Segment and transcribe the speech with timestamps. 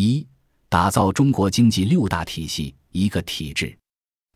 [0.00, 0.24] 一、
[0.68, 3.76] 打造中国经济六大体系，一个体制，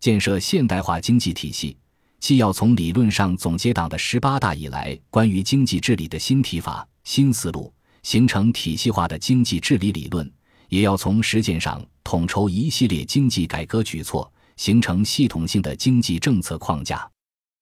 [0.00, 1.76] 建设现代化经济体系，
[2.18, 7.72] 既要从理论上总结党的十八大以来关于经济治理的新提法、新思路，
[8.02, 10.28] 形成体系化的经济治理理论，
[10.68, 17.08] 也要从实践上统筹一系列经济改革举措，形成系统性的经济政策框架。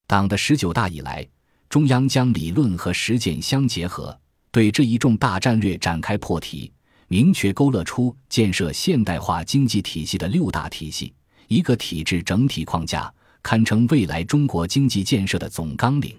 [0.07, 1.29] 党的十九大以来，
[1.69, 4.19] 中央将理论和实践相结合，
[4.51, 6.73] 对这一重大战略展开破题。
[7.13, 11.13] 明确勾勒出建设现代化经济体系的六大体系，
[11.49, 16.17] 一个体制整体框架，堪称未来中国经济建设的总纲领。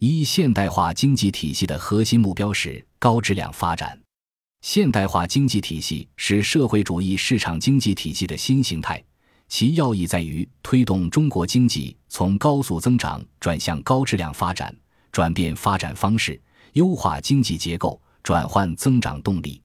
[0.00, 3.96] 一、现代化经济体系的核心目标是高质量发展。
[4.62, 9.00] 现代化经济体系是社会主义市场经济体系的新形态，
[9.46, 14.76] 其要义在于推动中国经济从高速增长转向高质量发展，
[15.12, 19.62] 转变发展方式，优化经济结构，转换增长动力。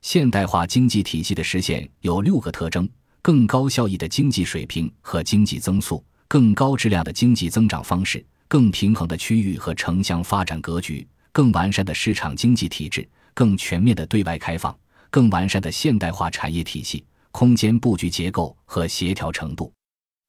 [0.00, 2.88] 现代化经济体系的实现有六个特征：
[3.20, 14.74] 更高效益的经济水平和经济增速，更高质量的经济增长方式，更平衡的区域和城乡发展格局，更完善的市场经济体制，更全面的对外开放，
[15.10, 19.70] 更完善的现代化产业体系、空间布局结构和协调程度。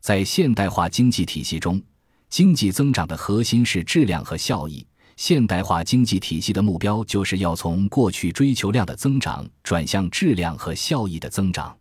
[0.02, 1.82] 在现代化经济体系中，
[2.30, 4.86] 经济增长的核心是质量和效益。
[5.20, 11.78] 现代化经济体系的目标就是要从过去追求量的增长转向质量和效益的增长。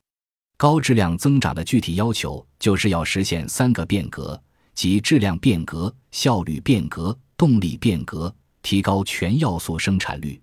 [0.56, 4.42] 高质量增长的具体要求就是要实现三个变革，
[4.74, 10.42] 即质量变革、效率变革、动力变革，提高全要素生产率。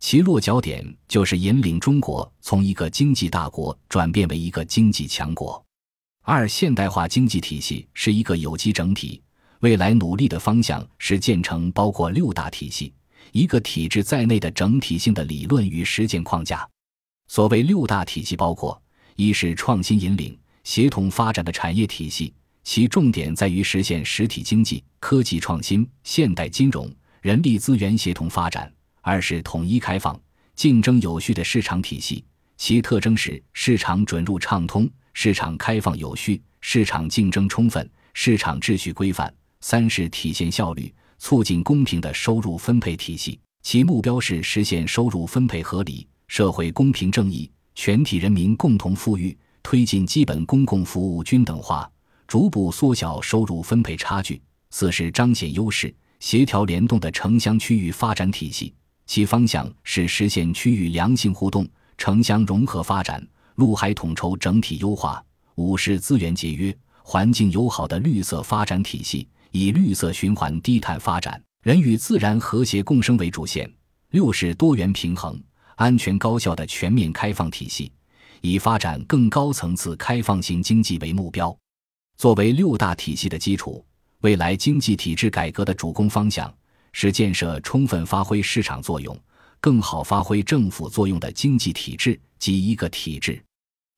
[0.00, 5.64] 其落脚点就是引领中国从一个经济大国转变为一个经济强国。
[6.22, 9.22] 二、现代化经济体系是一个有机整体。
[9.64, 12.92] 未来努力的方向是建成包括六大体系、
[13.32, 16.68] 一个体制在内的整体性的理论与实践框架。
[17.28, 18.78] 所谓六大体系，包括
[19.16, 22.30] 一是创新引领、协同发展的产业体系，
[22.62, 30.20] 其重点在于实现实体经济、科技创新、现代金融、人力资源协同发展；二是统一开放、
[30.54, 32.22] 竞争有序的市场体系，
[32.58, 39.34] 其特征是市场准入畅通、市场开放有序、市场竞争充分、市场秩序规范。
[39.66, 51.90] 三是体现效率、促进公平的收入分配体系，其目标是实现收入分配合理、社会公平正义、全体人民共同富裕，推进基本公共服务均等化，
[52.28, 54.38] 逐步缩小收入分配差距。
[54.68, 58.74] 四是彰显优势、协调联动的城乡区域发展体系，
[59.06, 65.24] 其方向是实现区域良性互动、城乡融合发展、陆海统筹整体优化。
[65.54, 69.26] 五是资源节约、环境友好的绿色发展体系。
[69.54, 73.64] 以绿色循环、低碳发展、人与自然和谐共生为主线；
[74.10, 75.40] 六是多元平衡、
[75.76, 77.92] 安全高效的全面开放体系，
[78.40, 81.56] 以发展更高层次开放型经济为目标。
[82.16, 83.86] 作为六大体系的基础，
[84.22, 86.52] 未来经济体制改革的主攻方向
[86.90, 89.16] 是建设充分发挥市场作用、
[89.60, 93.40] 更好发挥政府作用的经济体制及一个体制。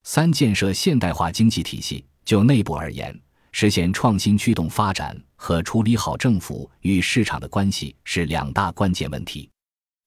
[0.03, 2.05] 三、建设现代化经济体系。
[2.27, 3.19] 就内部而言，
[3.53, 9.49] 实现创新驱动发展和处理好政府与市场的关系是两大关键问题。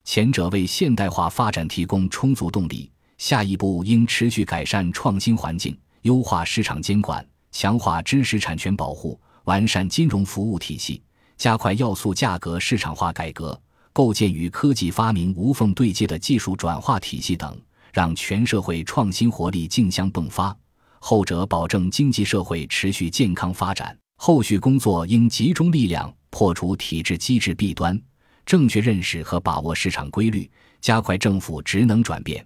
[0.04, 11.02] 前者为现代化发展提供充足动力，下一步应持续改善创新环境，优化市场监管，强化知识产权保护，完善金融服务体系，
[11.38, 13.60] 加快要素价格市场化改革，
[13.94, 17.56] 构建与科技发明无缝对接的技术转化体系等，
[17.94, 20.56] 让全社会创新活力竞相迸发。
[21.00, 27.98] 后者保证经济社会持续健康发展，后续工作应集中力量破除体制机制弊端，
[28.46, 32.46] 正确认识和把握市场规律，加快政府职能转变。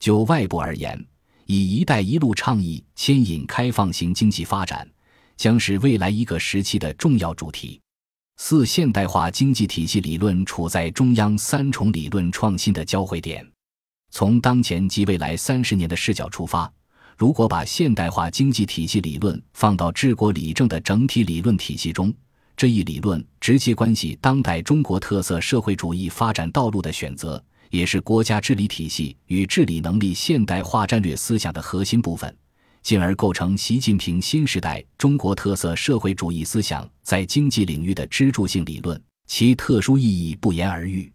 [0.00, 0.98] 就外部而言，
[1.44, 4.90] 以“一带一路”倡议牵引开放型经济发展，
[5.36, 7.78] 将是未来一个时期的重要主题。
[8.38, 13.46] 四、现代化经济体系理论处在中央三重理论创新的交汇点，
[14.10, 16.72] 从当前及未来三十年的视角出发。
[17.16, 22.12] 如果把现代化经济体系理论放到治国理政的整体理论体系中，
[22.56, 32.34] 这一理论直接关系当代中国特色社会主义发展道路的选择，也是国家治理体系与治理能力现代化战略思想的核心部分，
[32.82, 41.11] 进而构成习近平新时代中国特色社会主义思想在经济领域的支柱性理论，其特殊意义不言而喻。